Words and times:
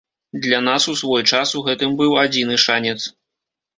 Для 0.45 0.61
нас 0.67 0.87
у 0.87 0.95
свой 1.01 1.23
час 1.31 1.53
у 1.59 1.61
гэтым 1.67 1.91
быў 1.99 2.17
адзіны 2.23 2.55
шанец. 2.65 2.99